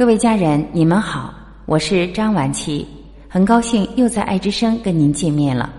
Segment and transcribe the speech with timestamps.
[0.00, 1.30] 各位家人，你们好，
[1.66, 2.86] 我是张晚琪，
[3.28, 5.70] 很高兴又在爱之声跟您见面了。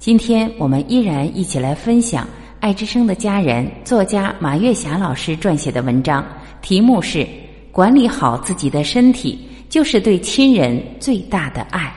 [0.00, 2.26] 今天我们依然一起来分享
[2.58, 6.26] 爱之声的家人作家马月霞老师撰写的文章，
[6.60, 7.18] 题目是
[7.70, 9.38] 《管理好自己的身体，
[9.68, 11.94] 就是对亲人最大的爱》。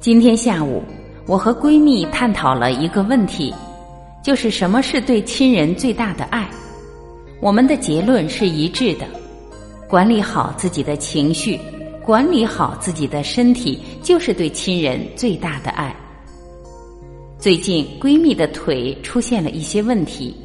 [0.00, 0.82] 今天下午，
[1.26, 3.54] 我和闺蜜探讨了一个问题，
[4.22, 6.48] 就是什么是对亲人最大的爱。
[7.40, 9.06] 我们的结论是一致的：
[9.88, 11.58] 管理好自己的情绪，
[12.02, 15.96] 管理好自己的身体，就是对亲人最大的爱。
[17.38, 20.36] 最近闺蜜的腿出现了一些问题，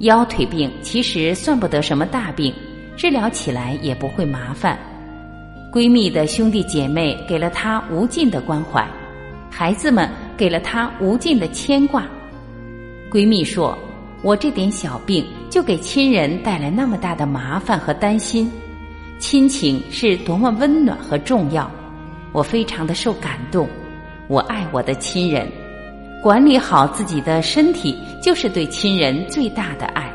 [0.00, 2.52] 腰腿病其实算不得什么大病，
[2.96, 4.76] 治疗起来也不会麻烦。
[5.72, 8.84] 闺蜜的兄弟姐妹给了她无尽的关怀，
[9.48, 12.04] 孩子们给了她无尽的牵挂。
[13.08, 13.78] 闺蜜说。
[14.20, 18.50] 我这点小病就给亲人带来那么大的麻烦和担心，
[19.18, 21.70] 亲情是多么温暖和重要，
[22.32, 23.68] 我非常的受感动。
[24.28, 25.50] 我爱我的亲人，
[26.22, 30.12] 管理好自己的身体就是对亲人最大的爱。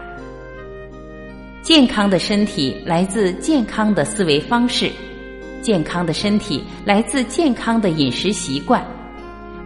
[1.63, 4.91] 健康的身体来自健康的思维方式，
[5.61, 8.85] 健康的身体来自健康的饮食习惯。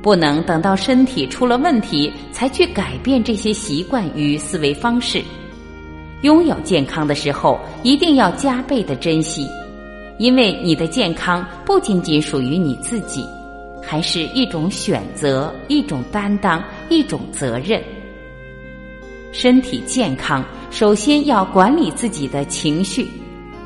[0.02, 5.22] 不能等到身体出了问题才去改变这些习惯与思维方式。
[6.22, 9.48] 拥有健康的时候，一定要加倍的珍惜，
[10.18, 13.24] 因为你的健康不仅仅属于你自己，
[13.84, 17.82] 还是一种选择、一种担当、一种责任。
[19.32, 23.08] 身体健康，首先要管理自己的情绪，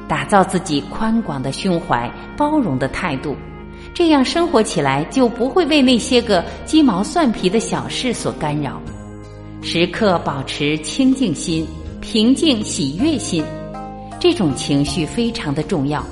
[0.08, 3.36] 打造自己宽广的胸怀、包容的态度。
[3.94, 8.82] 这样生活起来就不会为那些个鸡毛蒜皮的小事所干扰，
[9.62, 11.66] 时刻保持清净心、
[12.02, 13.44] 平静喜悦心，
[14.20, 16.04] 这种情绪非常的重要。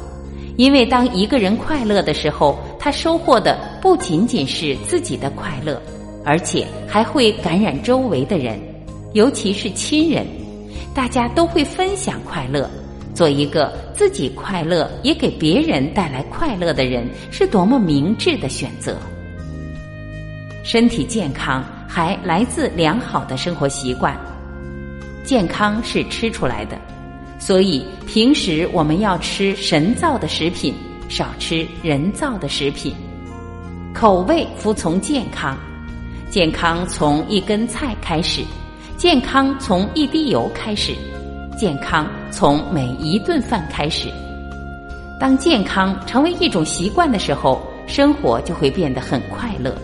[0.56, 5.82] 因为当一个人快乐的时候，他收获的不仅仅是自己的快乐，
[6.24, 8.60] 而且还会感染周围的人，
[9.14, 10.26] 尤其是亲人，
[10.94, 12.70] 大家都会分享快乐。
[13.16, 18.96] 做一个自己快乐也给别人带来快乐的人，是多么明智的选择。
[20.64, 24.16] 身体健康还来自良好的生活习惯，
[25.24, 26.78] 健康是吃出来的，
[27.38, 30.74] 所以平时我们要吃神造的食品，
[31.08, 32.94] 少吃人造的食品。
[33.94, 35.58] 口味服从健康，
[36.30, 38.44] 健康从一根菜开始，
[38.98, 40.94] 健康从一滴油开始。
[41.58, 44.08] 健康从每一顿饭开始。
[45.20, 49.76] 当健康成为一种习惯的时候，生活就会变得很快乐。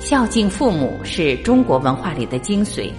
[0.00, 2.90] 孝敬父母是中国文化里的精髓。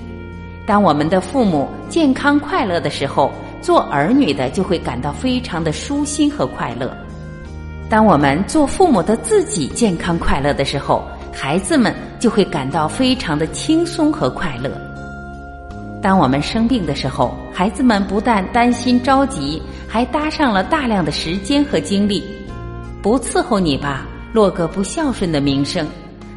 [0.67, 6.93] 当我们的父母健康快乐的时候，做儿女的就会感到非常的舒心和快乐。
[7.89, 11.01] 当我们做父母的自己健康快乐的时候，
[11.31, 14.69] 孩子们就会感到非常的轻松和快乐。
[16.01, 22.21] 当我们生病的时候，孩子们不但担心着急，还搭上了大量的时间和精力。
[23.01, 25.85] 不伺候你吧，落个不孝顺的名声；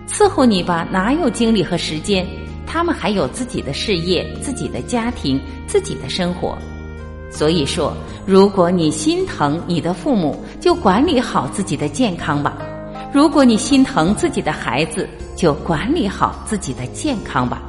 [0.09, 2.25] 伺候你吧，哪有精力和时间？
[2.73, 6.57] 他们还有自己的事业、自己的家庭、自己的生活。
[7.29, 7.93] 所以说，
[8.25, 12.53] 如果你心疼你的父母，就管理好自己的健康吧；
[13.13, 17.61] 如果你心疼自己的孩子，就管理好自己的健康吧。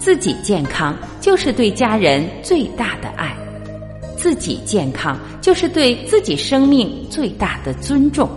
[0.00, 3.36] 自己健康就是对家人最大的爱，
[4.16, 8.28] 自己健康就是对自己生命最大的尊重。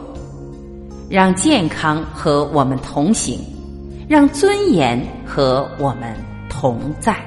[1.10, 3.40] 让健康和我们同行，
[4.08, 6.16] 让尊严和我们
[6.48, 7.18] 同在。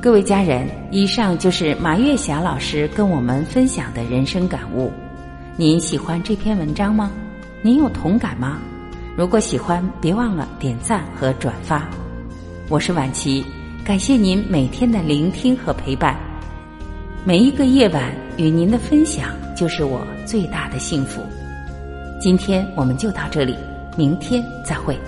[0.00, 4.90] 各位家人，以上就是马月霞老师跟我们分享的人生感悟。
[5.56, 7.10] 您喜欢这篇文章吗？
[7.60, 8.58] 您有同感吗？
[9.14, 11.86] 如果喜欢，别忘了点赞和转发。
[12.70, 13.44] 我是晚琪，
[13.84, 16.16] 感谢您每天的聆听和陪伴。
[17.22, 21.20] 每一个夜晚与您的分享，就是我最大的幸福。
[22.20, 23.56] 今天我们就到这里，
[23.96, 24.98] 明天再会。